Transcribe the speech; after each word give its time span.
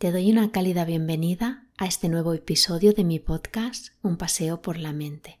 Te 0.00 0.12
doy 0.12 0.30
una 0.30 0.50
cálida 0.50 0.86
bienvenida 0.86 1.66
a 1.76 1.84
este 1.84 2.08
nuevo 2.08 2.32
episodio 2.32 2.94
de 2.94 3.04
mi 3.04 3.18
podcast 3.18 3.88
Un 4.00 4.16
paseo 4.16 4.62
por 4.62 4.78
la 4.78 4.94
mente, 4.94 5.40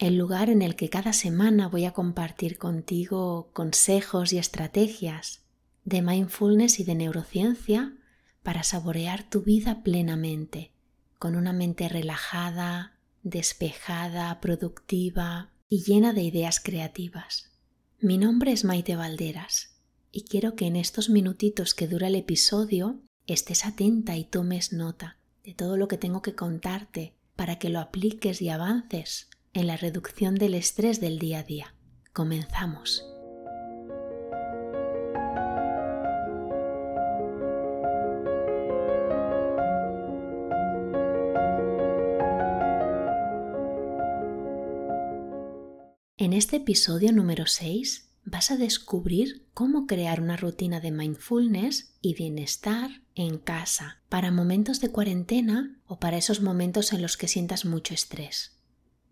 el 0.00 0.18
lugar 0.18 0.50
en 0.50 0.60
el 0.60 0.74
que 0.74 0.90
cada 0.90 1.12
semana 1.12 1.68
voy 1.68 1.84
a 1.84 1.92
compartir 1.92 2.58
contigo 2.58 3.50
consejos 3.52 4.32
y 4.32 4.38
estrategias 4.38 5.44
de 5.84 6.02
mindfulness 6.02 6.80
y 6.80 6.84
de 6.84 6.96
neurociencia 6.96 7.96
para 8.42 8.64
saborear 8.64 9.30
tu 9.30 9.42
vida 9.42 9.84
plenamente, 9.84 10.72
con 11.20 11.36
una 11.36 11.52
mente 11.52 11.88
relajada, 11.88 12.98
despejada, 13.22 14.40
productiva 14.40 15.52
y 15.68 15.84
llena 15.84 16.12
de 16.12 16.22
ideas 16.22 16.58
creativas. 16.58 17.52
Mi 18.00 18.18
nombre 18.18 18.50
es 18.50 18.64
Maite 18.64 18.96
Valderas 18.96 19.80
y 20.10 20.24
quiero 20.24 20.56
que 20.56 20.66
en 20.66 20.74
estos 20.74 21.08
minutitos 21.08 21.72
que 21.72 21.86
dura 21.86 22.08
el 22.08 22.16
episodio 22.16 23.00
estés 23.26 23.64
atenta 23.64 24.16
y 24.16 24.24
tomes 24.24 24.72
nota 24.72 25.18
de 25.44 25.54
todo 25.54 25.76
lo 25.76 25.88
que 25.88 25.98
tengo 25.98 26.22
que 26.22 26.34
contarte 26.34 27.14
para 27.36 27.58
que 27.58 27.68
lo 27.68 27.80
apliques 27.80 28.42
y 28.42 28.48
avances 28.48 29.28
en 29.52 29.66
la 29.66 29.76
reducción 29.76 30.34
del 30.34 30.54
estrés 30.54 31.00
del 31.00 31.18
día 31.18 31.40
a 31.40 31.42
día. 31.42 31.74
Comenzamos. 32.12 33.06
En 46.18 46.32
este 46.32 46.56
episodio 46.56 47.12
número 47.12 47.46
6 47.46 48.10
vas 48.24 48.50
a 48.52 48.56
descubrir 48.56 49.48
cómo 49.54 49.86
crear 49.86 50.20
una 50.20 50.36
rutina 50.36 50.80
de 50.80 50.92
mindfulness 50.92 51.96
y 52.00 52.14
bienestar 52.14 53.01
en 53.14 53.38
casa 53.38 53.98
para 54.08 54.30
momentos 54.30 54.80
de 54.80 54.90
cuarentena 54.90 55.78
o 55.86 55.98
para 55.98 56.16
esos 56.16 56.40
momentos 56.40 56.92
en 56.92 57.02
los 57.02 57.16
que 57.16 57.28
sientas 57.28 57.64
mucho 57.64 57.94
estrés. 57.94 58.56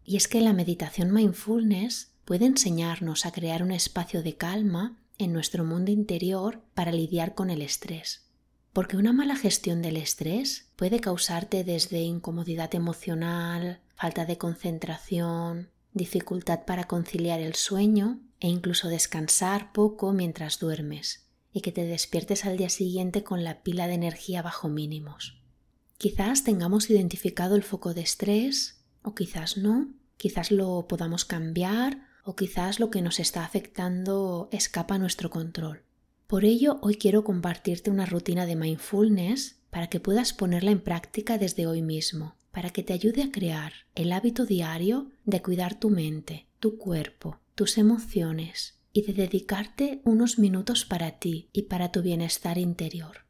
Y 0.05 0.17
es 0.17 0.29
que 0.29 0.41
la 0.41 0.53
meditación 0.53 1.13
mindfulness 1.13 2.13
puede 2.25 2.47
enseñarnos 2.47 3.27
a 3.27 3.33
crear 3.33 3.63
un 3.63 3.71
espacio 3.71 4.23
de 4.23 4.37
calma 4.37 4.99
en 5.19 5.33
nuestro 5.33 5.65
mundo 5.65 5.91
interior 5.91 6.63
para 6.75 6.93
lidiar 6.93 7.35
con 7.35 7.51
el 7.51 7.63
estrés. 7.63 8.27
Porque 8.73 8.97
una 8.97 9.13
mala 9.13 9.37
gestión 9.37 9.83
del 9.83 9.97
estrés 9.97 10.71
puede 10.77 11.01
causarte 11.01 11.65
desde 11.65 12.01
incomodidad 12.01 12.75
emocional, 12.75 13.81
falta 13.95 14.25
de 14.25 14.39
concentración, 14.39 15.71
dificultad 15.93 16.65
para 16.65 16.85
conciliar 16.85 17.41
el 17.41 17.55
sueño 17.55 18.21
e 18.39 18.49
incluso 18.49 18.89
descansar 18.89 19.73
poco 19.73 20.13
mientras 20.13 20.59
duermes 20.59 21.30
y 21.53 21.61
que 21.61 21.73
te 21.73 21.85
despiertes 21.85 22.45
al 22.45 22.57
día 22.57 22.69
siguiente 22.69 23.23
con 23.23 23.45
la 23.45 23.63
pila 23.63 23.87
de 23.87 23.95
energía 23.95 24.43
bajo 24.43 24.69
mínimos. 24.69 25.41
Quizás 25.99 26.45
tengamos 26.45 26.89
identificado 26.91 27.57
el 27.57 27.63
foco 27.63 27.95
de 27.95 28.03
estrés 28.03 28.83
o 29.03 29.15
quizás 29.15 29.57
no, 29.57 29.93
quizás 30.17 30.51
lo 30.51 30.87
podamos 30.89 31.25
cambiar 31.25 32.07
o 32.25 32.37
quizás 32.37 32.81
lo 32.81 32.91
que 32.91 33.03
nos 33.03 33.21
está 33.21 33.45
afectando 33.45 34.49
escapa 34.53 34.95
a 34.95 34.99
nuestro 34.99 35.31
control. 35.31 35.83
Por 36.27 36.45
ello, 36.45 36.79
hoy 36.83 36.97
quiero 36.97 37.25
compartirte 37.25 37.91
una 37.91 38.07
rutina 38.07 38.47
de 38.47 38.57
mindfulness 38.57 39.61
para 39.71 39.89
que 39.89 40.01
puedas 40.01 40.33
ponerla 40.33 40.71
en 40.71 40.81
práctica 40.81 41.39
desde 41.39 41.67
hoy 41.67 41.83
mismo 41.83 42.37
para 42.51 42.71
que 42.71 42.83
te 42.83 42.93
ayude 42.93 43.23
a 43.23 43.31
crear 43.31 43.73
el 43.95 44.13
hábito 44.13 44.45
diario 44.45 45.11
de 45.25 45.43
cuidar 45.43 45.79
tu 45.79 45.91
mente, 45.91 46.47
tu 46.59 46.79
cuerpo, 46.79 47.39
tus 47.55 47.79
emociones 47.79 48.80
y 48.93 49.03
de 49.03 49.13
dedicarte 49.13 50.01
unos 50.05 50.39
minutos 50.39 50.85
para 50.85 51.19
ti 51.19 51.49
y 51.53 51.63
para 51.63 51.93
tu 51.93 52.03
bienestar 52.03 52.59
interior. 52.59 53.25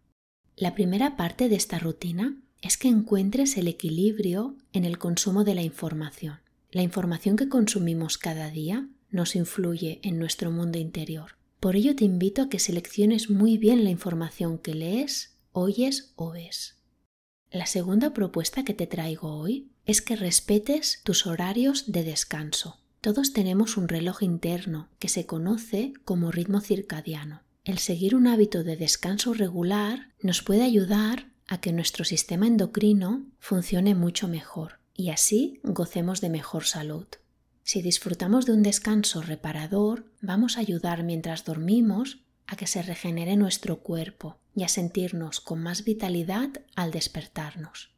La 0.57 0.75
primera 0.75 1.17
parte 1.17 1.49
de 1.49 1.57
esta 1.57 1.79
rutina 1.79 2.41
es 2.63 2.77
que 2.77 2.89
encuentres 2.89 3.57
el 3.57 3.69
equilibrio 3.69 4.57
en 4.73 4.85
el 4.85 4.99
consumo 4.99 5.45
de 5.45 5.55
la 5.55 5.63
información. 5.63 6.41
La 6.71 6.83
información 6.83 7.37
que 7.37 7.49
consumimos 7.49 8.19
cada 8.19 8.51
día 8.51 8.89
nos 9.11 9.35
influye 9.37 10.01
en 10.03 10.19
nuestro 10.19 10.51
mundo 10.51 10.79
interior. 10.79 11.37
Por 11.59 11.77
ello 11.77 11.97
te 11.97 12.05
invito 12.05 12.43
a 12.43 12.49
que 12.49 12.59
selecciones 12.59 13.29
muy 13.29 13.59
bien 13.59 13.85
la 13.85 13.91
información 13.91 14.59
que 14.59 14.75
lees, 14.75 15.37
oyes 15.53 16.13
o 16.17 16.31
ves. 16.31 16.79
La 17.51 17.67
segunda 17.67 18.15
propuesta 18.15 18.65
que 18.65 18.75
te 18.75 18.87
traigo 18.87 19.37
hoy 19.37 19.73
es 19.85 20.01
que 20.01 20.15
respetes 20.15 21.01
tus 21.05 21.27
horarios 21.27 21.91
de 21.91 22.05
descanso. 22.05 22.80
Todos 23.01 23.33
tenemos 23.33 23.79
un 23.79 23.89
reloj 23.89 24.23
interno 24.23 24.89
que 24.99 25.09
se 25.09 25.25
conoce 25.25 25.95
como 26.05 26.31
ritmo 26.31 26.61
circadiano. 26.61 27.43
El 27.65 27.79
seguir 27.79 28.15
un 28.15 28.27
hábito 28.27 28.63
de 28.63 28.77
descanso 28.77 29.33
regular 29.33 30.13
nos 30.21 30.43
puede 30.43 30.65
ayudar 30.65 31.31
a 31.47 31.63
que 31.63 31.73
nuestro 31.73 32.05
sistema 32.05 32.47
endocrino 32.47 33.25
funcione 33.39 33.95
mucho 33.95 34.29
mejor 34.29 34.81
y 34.95 35.11
así 35.11 35.61
gocemos 35.63 36.21
de 36.21 36.29
mejor 36.29 36.65
salud. 36.65 37.07
Si 37.63 37.81
disfrutamos 37.81 38.45
de 38.45 38.53
un 38.53 38.63
descanso 38.63 39.23
reparador, 39.23 40.05
vamos 40.21 40.59
a 40.59 40.61
ayudar 40.61 41.03
mientras 41.03 41.47
dormimos 41.47 42.21
a 42.47 42.57
que 42.57 42.67
se 42.67 42.83
regenere 42.83 43.37
nuestro 43.37 43.81
cuerpo 43.81 44.37
y 44.55 44.65
a 44.65 44.69
sentirnos 44.69 45.41
con 45.41 45.63
más 45.63 45.85
vitalidad 45.85 46.51
al 46.77 46.91
despertarnos. 46.91 47.95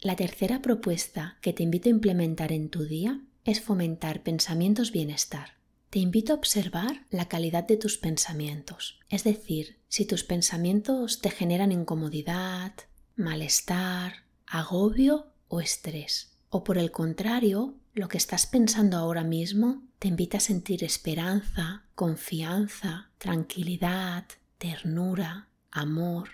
La 0.00 0.16
tercera 0.16 0.60
propuesta 0.60 1.38
que 1.40 1.52
te 1.52 1.62
invito 1.62 1.88
a 1.88 1.90
implementar 1.90 2.50
en 2.50 2.68
tu 2.68 2.84
día 2.84 3.20
es 3.48 3.62
fomentar 3.62 4.22
pensamientos 4.22 4.92
bienestar. 4.92 5.56
Te 5.88 6.00
invito 6.00 6.34
a 6.34 6.36
observar 6.36 7.06
la 7.08 7.28
calidad 7.28 7.64
de 7.64 7.78
tus 7.78 7.96
pensamientos, 7.96 9.00
es 9.08 9.24
decir, 9.24 9.78
si 9.88 10.04
tus 10.04 10.22
pensamientos 10.22 11.22
te 11.22 11.30
generan 11.30 11.72
incomodidad, 11.72 12.74
malestar, 13.16 14.24
agobio 14.46 15.32
o 15.48 15.62
estrés, 15.62 16.36
o 16.50 16.62
por 16.62 16.76
el 16.76 16.90
contrario, 16.90 17.78
lo 17.94 18.08
que 18.08 18.18
estás 18.18 18.46
pensando 18.46 18.98
ahora 18.98 19.24
mismo 19.24 19.82
te 19.98 20.08
invita 20.08 20.36
a 20.36 20.40
sentir 20.40 20.84
esperanza, 20.84 21.84
confianza, 21.94 23.12
tranquilidad, 23.16 24.26
ternura, 24.58 25.48
amor. 25.70 26.32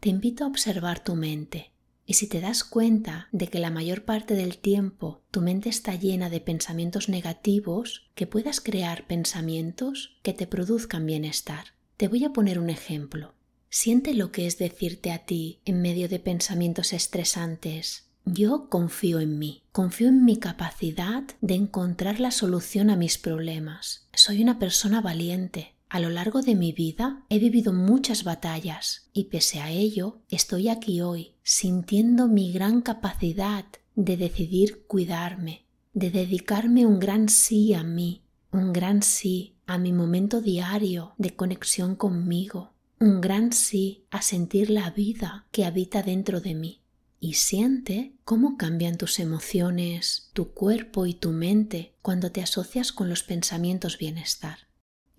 Te 0.00 0.08
invito 0.08 0.42
a 0.42 0.48
observar 0.48 0.98
tu 1.04 1.14
mente 1.14 1.70
y 2.10 2.14
si 2.14 2.26
te 2.26 2.40
das 2.40 2.64
cuenta 2.64 3.28
de 3.30 3.46
que 3.46 3.60
la 3.60 3.70
mayor 3.70 4.04
parte 4.04 4.34
del 4.34 4.58
tiempo 4.58 5.22
tu 5.30 5.42
mente 5.42 5.68
está 5.68 5.94
llena 5.94 6.28
de 6.28 6.40
pensamientos 6.40 7.08
negativos, 7.08 8.10
que 8.16 8.26
puedas 8.26 8.60
crear 8.60 9.06
pensamientos 9.06 10.18
que 10.24 10.32
te 10.32 10.48
produzcan 10.48 11.06
bienestar. 11.06 11.66
Te 11.96 12.08
voy 12.08 12.24
a 12.24 12.32
poner 12.32 12.58
un 12.58 12.68
ejemplo. 12.68 13.34
Siente 13.68 14.12
lo 14.12 14.32
que 14.32 14.48
es 14.48 14.58
decirte 14.58 15.12
a 15.12 15.24
ti 15.24 15.60
en 15.64 15.82
medio 15.82 16.08
de 16.08 16.18
pensamientos 16.18 16.92
estresantes 16.92 18.10
yo 18.24 18.68
confío 18.68 19.20
en 19.20 19.38
mí, 19.38 19.62
confío 19.72 20.08
en 20.08 20.24
mi 20.24 20.36
capacidad 20.36 21.24
de 21.40 21.54
encontrar 21.54 22.20
la 22.20 22.30
solución 22.30 22.90
a 22.90 22.96
mis 22.96 23.18
problemas. 23.18 24.08
Soy 24.12 24.42
una 24.42 24.58
persona 24.58 25.00
valiente. 25.00 25.74
A 25.90 25.98
lo 25.98 26.08
largo 26.08 26.40
de 26.40 26.54
mi 26.54 26.70
vida 26.70 27.24
he 27.30 27.40
vivido 27.40 27.72
muchas 27.72 28.22
batallas 28.22 29.10
y 29.12 29.24
pese 29.24 29.58
a 29.58 29.72
ello 29.72 30.20
estoy 30.30 30.68
aquí 30.68 31.00
hoy 31.00 31.32
sintiendo 31.42 32.28
mi 32.28 32.52
gran 32.52 32.80
capacidad 32.80 33.64
de 33.96 34.16
decidir 34.16 34.86
cuidarme, 34.86 35.64
de 35.92 36.12
dedicarme 36.12 36.86
un 36.86 37.00
gran 37.00 37.28
sí 37.28 37.74
a 37.74 37.82
mí, 37.82 38.22
un 38.52 38.72
gran 38.72 39.02
sí 39.02 39.56
a 39.66 39.78
mi 39.78 39.92
momento 39.92 40.40
diario 40.40 41.14
de 41.18 41.34
conexión 41.34 41.96
conmigo, 41.96 42.70
un 43.00 43.20
gran 43.20 43.52
sí 43.52 44.04
a 44.10 44.22
sentir 44.22 44.70
la 44.70 44.90
vida 44.90 45.48
que 45.50 45.64
habita 45.64 46.04
dentro 46.04 46.40
de 46.40 46.54
mí 46.54 46.82
y 47.18 47.34
siente 47.34 48.14
cómo 48.24 48.56
cambian 48.56 48.96
tus 48.96 49.18
emociones, 49.18 50.30
tu 50.34 50.52
cuerpo 50.54 51.06
y 51.06 51.14
tu 51.14 51.32
mente 51.32 51.96
cuando 52.00 52.30
te 52.30 52.42
asocias 52.42 52.92
con 52.92 53.08
los 53.08 53.24
pensamientos 53.24 53.98
bienestar. 53.98 54.69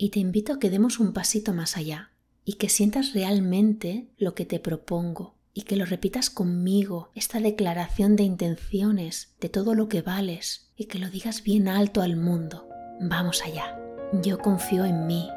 Y 0.01 0.09
te 0.09 0.19
invito 0.19 0.53
a 0.53 0.59
que 0.59 0.72
demos 0.72 1.00
un 1.00 1.13
pasito 1.13 1.53
más 1.53 1.78
allá 1.78 2.09
y 2.44 2.53
que 2.53 2.69
sientas 2.69 3.13
realmente 3.13 4.07
lo 4.17 4.34
que 4.34 4.45
te 4.45 4.59
propongo 4.59 5.35
y 5.53 5.62
que 5.62 5.75
lo 5.75 5.85
repitas 5.85 6.31
conmigo, 6.31 7.12
esta 7.13 7.39
declaración 7.39 8.15
de 8.15 8.24
intenciones, 8.24 9.36
de 9.39 9.50
todo 9.50 9.75
lo 9.75 9.89
que 9.89 10.01
vales 10.01 10.71
y 10.75 10.86
que 10.86 10.98
lo 10.98 11.12
digas 11.12 11.44
bien 11.44 11.68
alto 11.68 12.01
al 12.01 12.18
mundo. 12.18 12.68
Vamos 13.00 13.44
allá. 13.44 13.77
Yo 14.24 14.39
confío 14.39 14.86
en 14.86 15.06
mí. 15.06 15.30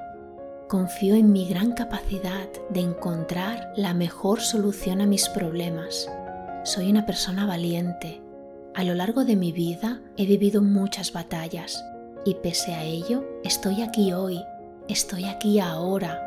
Confío 0.67 1.15
en 1.15 1.31
mi 1.31 1.47
gran 1.47 1.73
capacidad 1.73 2.49
de 2.71 2.81
encontrar 2.81 3.71
la 3.77 3.93
mejor 3.93 4.41
solución 4.41 5.03
a 5.03 5.07
mis 5.07 5.29
problemas 5.29 6.09
soy 6.65 6.91
una 6.91 7.05
persona 7.05 7.45
valiente. 7.45 8.23
A 8.75 8.85
lo 8.85 8.95
largo 8.95 9.27
de 9.27 9.37
mi 9.37 9.53
vida 9.53 10.01
he 10.17 10.25
vivido 10.25 10.63
muchas 10.63 11.13
batallas 11.13 11.85
y 12.25 12.37
pese 12.37 12.73
a 12.73 12.83
ello 12.85 13.23
estoy 13.45 13.83
aquí 13.83 14.15
hoy, 14.15 14.43
estoy 14.89 15.25
aquí 15.25 15.61
ahora, 15.61 16.21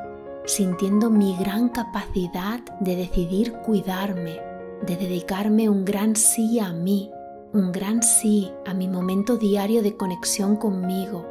sintiendo 0.46 1.10
mi 1.10 1.36
gran 1.38 1.70
capacidad 1.70 2.60
de 2.80 2.96
decidir 2.96 3.54
cuidarme, 3.66 4.40
de 4.86 4.96
dedicarme 4.96 5.70
un 5.70 5.86
gran 5.86 6.16
sí 6.16 6.60
a 6.60 6.72
mí, 6.74 7.12
un 7.54 7.72
gran 7.72 8.02
sí 8.02 8.52
a 8.66 8.74
mi 8.74 8.88
momento 8.88 9.38
diario 9.38 9.82
de 9.84 9.96
conexión 9.96 10.56
conmigo. 10.56 11.26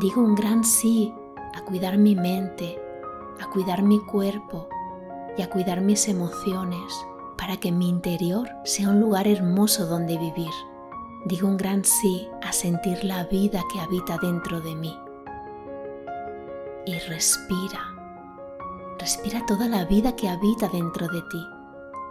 Digo 0.00 0.20
un 0.20 0.34
gran 0.34 0.64
sí 0.64 1.12
a 1.54 1.64
cuidar 1.64 1.98
mi 1.98 2.14
mente, 2.14 2.78
a 3.40 3.48
cuidar 3.50 3.82
mi 3.82 4.00
cuerpo 4.00 4.68
y 5.36 5.42
a 5.42 5.50
cuidar 5.50 5.80
mis 5.80 6.08
emociones 6.08 6.92
para 7.36 7.56
que 7.58 7.72
mi 7.72 7.88
interior 7.88 8.48
sea 8.64 8.90
un 8.90 9.00
lugar 9.00 9.28
hermoso 9.28 9.86
donde 9.86 10.18
vivir. 10.18 10.50
Digo 11.24 11.48
un 11.48 11.56
gran 11.56 11.84
sí 11.84 12.28
a 12.42 12.52
sentir 12.52 13.04
la 13.04 13.24
vida 13.24 13.62
que 13.72 13.80
habita 13.80 14.18
dentro 14.20 14.60
de 14.60 14.74
mí. 14.74 14.94
Y 16.88 16.98
respira. 17.00 17.94
Respira 18.98 19.44
toda 19.44 19.68
la 19.68 19.84
vida 19.84 20.16
que 20.16 20.26
habita 20.26 20.70
dentro 20.70 21.06
de 21.08 21.20
ti. 21.30 21.46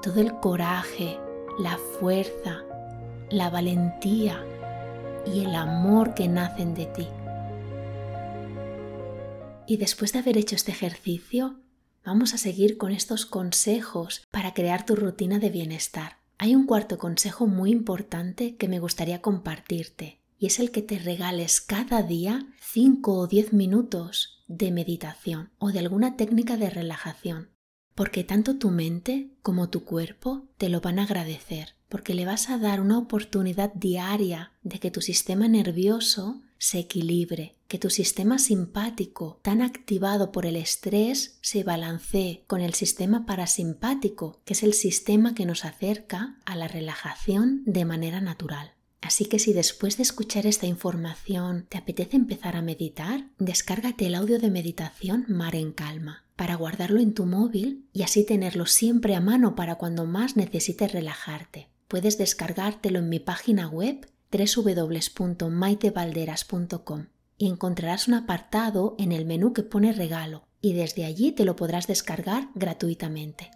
Todo 0.04 0.22
el 0.22 0.36
coraje, 0.36 1.20
la 1.58 1.80
fuerza, 2.00 2.64
la 3.32 3.50
valentía 3.50 4.46
y 5.26 5.44
el 5.44 5.56
amor 5.56 6.14
que 6.14 6.28
nacen 6.28 6.76
de 6.76 6.86
ti. 6.86 7.08
Y 9.66 9.78
después 9.78 10.14
de 10.14 10.20
haber 10.20 10.38
hecho 10.38 10.56
este 10.56 10.74
ejercicio, 10.74 11.56
vamos 12.06 12.36
a 12.36 12.38
seguir 12.38 12.78
con 12.78 12.92
estos 12.92 13.26
consejos 13.26 14.28
para 14.30 14.54
crear 14.54 14.86
tu 14.86 14.96
rutina 14.96 15.40
de 15.40 15.50
bienestar. 15.50 16.18
Hay 16.38 16.54
un 16.54 16.68
cuarto 16.68 17.00
consejo 17.00 17.48
muy 17.48 17.72
importante 17.72 18.58
que 18.58 18.68
me 18.68 18.78
gustaría 18.78 19.24
compartirte 19.24 20.20
y 20.38 20.46
es 20.46 20.60
el 20.60 20.70
que 20.70 20.84
te 20.84 21.00
regales 21.00 21.62
cada 21.62 22.04
día 22.04 22.46
5 22.60 23.12
o 23.12 23.26
10 23.26 23.54
minutos 23.54 24.37
de 24.48 24.72
meditación 24.72 25.52
o 25.60 25.72
de 25.72 25.80
alguna 25.80 26.18
técnica 26.18 26.58
de 26.58 26.70
relajación, 26.70 27.52
porque 27.96 28.24
tanto 28.24 28.58
tu 28.58 28.70
mente 28.70 29.32
como 29.42 29.70
tu 29.70 29.84
cuerpo 29.84 30.48
te 30.58 30.70
lo 30.70 30.82
van 30.82 31.00
a 31.00 31.04
agradecer, 31.04 31.76
porque 31.90 32.14
le 32.14 32.26
vas 32.26 32.50
a 32.50 32.58
dar 32.58 32.82
una 32.82 32.98
oportunidad 32.98 33.74
diaria 33.74 34.52
de 34.62 34.80
que 34.80 34.92
tu 34.92 35.02
sistema 35.02 35.48
nervioso 35.48 36.42
se 36.58 36.80
equilibre, 36.80 37.58
que 37.68 37.80
tu 37.80 37.90
sistema 37.90 38.40
simpático, 38.40 39.40
tan 39.42 39.62
activado 39.62 40.32
por 40.32 40.46
el 40.46 40.56
estrés, 40.56 41.38
se 41.42 41.64
balancee 41.64 42.44
con 42.48 42.62
el 42.62 42.74
sistema 42.74 43.26
parasimpático, 43.26 44.42
que 44.46 44.54
es 44.54 44.64
el 44.64 44.74
sistema 44.74 45.36
que 45.36 45.46
nos 45.46 45.66
acerca 45.66 46.40
a 46.46 46.56
la 46.56 46.68
relajación 46.68 47.64
de 47.66 47.86
manera 47.86 48.22
natural. 48.22 48.77
Así 49.02 49.26
que 49.26 49.40
si 49.40 49.54
después 49.54 49.98
de 49.98 50.04
escuchar 50.04 50.46
esta 50.46 50.66
información 50.66 51.66
te 51.70 51.78
apetece 51.78 52.18
empezar 52.18 52.56
a 52.56 52.62
meditar, 52.62 53.28
descárgate 53.38 54.08
el 54.08 54.16
audio 54.16 54.40
de 54.40 54.50
meditación 54.50 55.26
Mar 55.28 55.56
en 55.56 55.72
Calma 55.72 56.26
para 56.36 56.56
guardarlo 56.56 57.00
en 57.00 57.14
tu 57.14 57.26
móvil 57.26 57.86
y 57.94 58.04
así 58.04 58.26
tenerlo 58.26 58.66
siempre 58.66 59.16
a 59.16 59.22
mano 59.22 59.56
para 59.56 59.76
cuando 59.76 60.06
más 60.06 60.36
necesites 60.36 60.94
relajarte. 60.94 61.70
Puedes 61.88 62.18
descargártelo 62.18 63.00
en 63.00 63.10
mi 63.10 63.20
página 63.20 63.68
web 63.68 64.10
www.maitevalderas.com 64.32 67.06
y 67.38 67.48
encontrarás 67.48 68.08
un 68.08 68.16
apartado 68.16 68.96
en 68.98 69.12
el 69.12 69.26
menú 69.26 69.54
que 69.54 69.64
pone 69.64 69.94
regalo 69.94 70.48
y 70.62 70.74
desde 70.74 71.06
allí 71.06 71.32
te 71.32 71.46
lo 71.46 71.56
podrás 71.56 71.88
descargar 71.88 72.50
gratuitamente. 72.56 73.52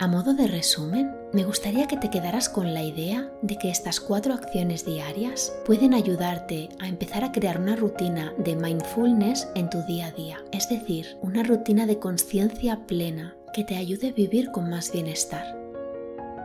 A 0.00 0.08
modo 0.08 0.34
de 0.34 0.48
resumen, 0.48 1.14
me 1.32 1.44
gustaría 1.44 1.86
que 1.86 1.96
te 1.96 2.10
quedaras 2.10 2.48
con 2.48 2.74
la 2.74 2.82
idea 2.82 3.30
de 3.42 3.56
que 3.56 3.70
estas 3.70 4.00
cuatro 4.00 4.34
acciones 4.34 4.84
diarias 4.84 5.54
pueden 5.64 5.94
ayudarte 5.94 6.68
a 6.80 6.88
empezar 6.88 7.22
a 7.22 7.30
crear 7.30 7.60
una 7.60 7.76
rutina 7.76 8.32
de 8.38 8.56
mindfulness 8.56 9.48
en 9.54 9.70
tu 9.70 9.82
día 9.82 10.06
a 10.06 10.10
día, 10.10 10.38
es 10.50 10.68
decir, 10.68 11.16
una 11.22 11.44
rutina 11.44 11.86
de 11.86 12.00
conciencia 12.00 12.80
plena 12.86 13.36
que 13.52 13.62
te 13.62 13.76
ayude 13.76 14.08
a 14.08 14.12
vivir 14.12 14.50
con 14.50 14.68
más 14.68 14.90
bienestar. 14.90 15.56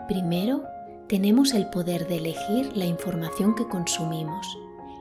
Primero, 0.07 0.63
tenemos 1.07 1.56
el 1.56 1.72
poder 1.72 2.07
de 2.07 2.18
elegir 2.18 2.78
la 2.78 2.86
información 2.86 3.56
que 3.56 3.68
consumimos 3.68 4.46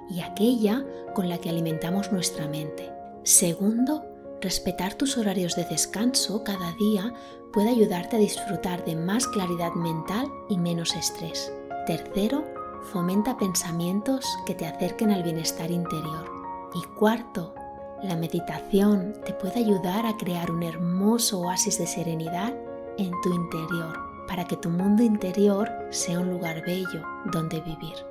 y 0.09 0.21
aquella 0.21 0.87
con 1.15 1.29
la 1.29 1.37
que 1.37 1.51
alimentamos 1.51 2.13
nuestra 2.13 2.49
mente. 2.49 2.91
Segundo, 3.25 4.07
respetar 4.41 4.95
tus 4.95 5.17
horarios 5.17 5.57
de 5.57 5.65
descanso 5.65 6.45
cada 6.45 6.73
día 6.73 7.13
puede 7.53 7.71
ayudarte 7.71 8.17
a 8.17 8.21
disfrutar 8.21 8.85
de 8.85 8.97
más 8.97 9.27
claridad 9.27 9.73
mental 9.73 10.31
y 10.49 10.59
menos 10.59 10.95
estrés. 10.95 11.53
Tercero, 11.87 12.45
fomenta 12.93 13.37
pensamientos 13.37 14.25
que 14.47 14.55
te 14.55 14.67
acerquen 14.67 15.11
al 15.11 15.23
bienestar 15.23 15.71
interior. 15.71 16.31
Y 16.75 16.83
cuarto, 16.99 17.55
la 18.03 18.17
meditación 18.17 19.15
te 19.25 19.33
puede 19.33 19.61
ayudar 19.61 20.07
a 20.07 20.17
crear 20.17 20.51
un 20.51 20.63
hermoso 20.63 21.41
oasis 21.41 21.79
de 21.79 21.87
serenidad 21.87 22.55
en 22.99 23.11
tu 23.23 23.35
interior 23.35 23.99
para 24.29 24.45
que 24.45 24.57
tu 24.57 24.71
mundo 24.71 25.03
interior 25.03 25.71
sea 25.91 26.21
un 26.21 26.31
lugar 26.31 26.63
bello 26.65 27.03
donde 27.33 27.61
vivir. 27.61 28.08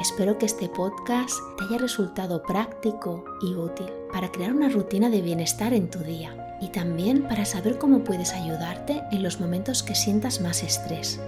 Espero 0.00 0.36
que 0.36 0.44
este 0.44 0.68
podcast 0.68 1.34
te 1.56 1.64
haya 1.64 1.78
resultado 1.78 2.42
práctico 2.42 3.24
y 3.40 3.54
útil 3.54 3.86
para 4.12 4.30
crear 4.30 4.52
una 4.52 4.68
rutina 4.68 5.08
de 5.08 5.22
bienestar 5.22 5.72
en 5.72 5.88
tu 5.88 6.00
día 6.00 6.58
y 6.60 6.68
también 6.68 7.22
para 7.22 7.46
saber 7.46 7.78
cómo 7.78 8.04
puedes 8.04 8.34
ayudarte 8.34 9.02
en 9.10 9.22
los 9.22 9.40
momentos 9.40 9.82
que 9.82 9.94
sientas 9.94 10.42
más 10.42 10.62
estrés. 10.62 11.18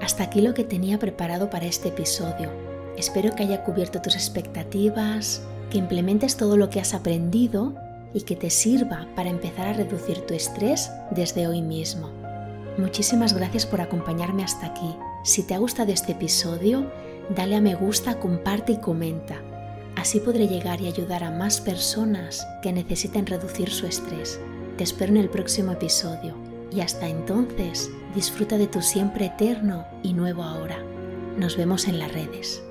Hasta 0.00 0.24
aquí 0.24 0.40
lo 0.40 0.54
que 0.54 0.64
tenía 0.64 0.98
preparado 0.98 1.50
para 1.50 1.66
este 1.66 1.88
episodio. 1.88 2.50
Espero 2.96 3.34
que 3.34 3.42
haya 3.42 3.62
cubierto 3.62 4.00
tus 4.00 4.14
expectativas, 4.14 5.42
que 5.70 5.76
implementes 5.76 6.38
todo 6.38 6.56
lo 6.56 6.70
que 6.70 6.80
has 6.80 6.94
aprendido 6.94 7.74
y 8.14 8.22
que 8.22 8.36
te 8.36 8.48
sirva 8.48 9.06
para 9.14 9.28
empezar 9.28 9.66
a 9.66 9.74
reducir 9.74 10.22
tu 10.22 10.32
estrés 10.32 10.90
desde 11.10 11.46
hoy 11.46 11.60
mismo. 11.60 12.10
Muchísimas 12.78 13.34
gracias 13.34 13.66
por 13.66 13.82
acompañarme 13.82 14.44
hasta 14.44 14.68
aquí. 14.68 14.96
Si 15.24 15.42
te 15.42 15.54
ha 15.54 15.58
gustado 15.58 15.92
este 15.92 16.12
episodio, 16.12 16.90
dale 17.30 17.56
a 17.56 17.60
me 17.60 17.74
gusta, 17.74 18.18
comparte 18.18 18.72
y 18.72 18.76
comenta. 18.78 19.40
Así 19.96 20.20
podré 20.20 20.48
llegar 20.48 20.80
y 20.80 20.88
ayudar 20.88 21.22
a 21.24 21.30
más 21.30 21.60
personas 21.60 22.46
que 22.62 22.72
necesiten 22.72 23.26
reducir 23.26 23.70
su 23.70 23.86
estrés. 23.86 24.40
Te 24.76 24.84
espero 24.84 25.12
en 25.12 25.18
el 25.18 25.28
próximo 25.28 25.72
episodio 25.72 26.34
y 26.70 26.80
hasta 26.80 27.08
entonces 27.08 27.90
disfruta 28.14 28.56
de 28.56 28.66
tu 28.66 28.80
siempre 28.80 29.26
eterno 29.26 29.86
y 30.02 30.14
nuevo 30.14 30.42
ahora. 30.42 30.78
Nos 31.36 31.56
vemos 31.56 31.88
en 31.88 31.98
las 31.98 32.12
redes. 32.12 32.62